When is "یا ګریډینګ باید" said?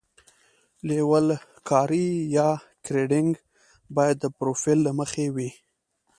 2.37-4.15